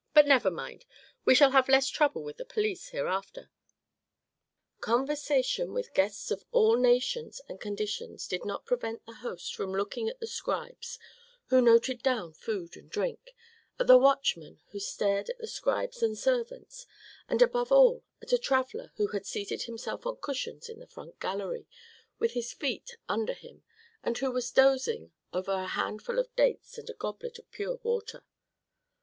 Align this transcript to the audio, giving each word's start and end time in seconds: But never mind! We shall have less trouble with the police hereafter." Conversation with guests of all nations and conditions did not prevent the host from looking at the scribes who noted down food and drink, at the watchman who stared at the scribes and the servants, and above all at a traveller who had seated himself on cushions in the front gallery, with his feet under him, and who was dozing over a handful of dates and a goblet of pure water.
But 0.15 0.25
never 0.25 0.49
mind! 0.49 0.85
We 1.25 1.35
shall 1.35 1.51
have 1.51 1.69
less 1.69 1.87
trouble 1.87 2.23
with 2.23 2.37
the 2.37 2.43
police 2.45 2.89
hereafter." 2.89 3.51
Conversation 4.79 5.73
with 5.73 5.93
guests 5.93 6.31
of 6.31 6.43
all 6.51 6.75
nations 6.75 7.39
and 7.47 7.61
conditions 7.61 8.27
did 8.27 8.43
not 8.43 8.65
prevent 8.65 9.05
the 9.05 9.13
host 9.17 9.53
from 9.53 9.71
looking 9.71 10.09
at 10.09 10.19
the 10.19 10.25
scribes 10.25 10.97
who 11.49 11.61
noted 11.61 12.01
down 12.01 12.33
food 12.33 12.75
and 12.75 12.89
drink, 12.89 13.35
at 13.77 13.85
the 13.85 13.95
watchman 13.99 14.59
who 14.71 14.79
stared 14.79 15.29
at 15.29 15.37
the 15.37 15.45
scribes 15.45 16.01
and 16.01 16.13
the 16.13 16.17
servants, 16.19 16.87
and 17.29 17.43
above 17.43 17.71
all 17.71 18.03
at 18.23 18.33
a 18.33 18.39
traveller 18.39 18.93
who 18.95 19.05
had 19.09 19.27
seated 19.27 19.61
himself 19.61 20.07
on 20.07 20.17
cushions 20.19 20.67
in 20.67 20.79
the 20.79 20.87
front 20.87 21.19
gallery, 21.19 21.67
with 22.17 22.31
his 22.31 22.53
feet 22.53 22.97
under 23.07 23.33
him, 23.33 23.63
and 24.01 24.17
who 24.17 24.31
was 24.31 24.49
dozing 24.49 25.11
over 25.31 25.51
a 25.51 25.67
handful 25.67 26.17
of 26.17 26.35
dates 26.35 26.79
and 26.79 26.89
a 26.89 26.93
goblet 26.95 27.37
of 27.37 27.51
pure 27.51 27.75
water. 27.83 28.23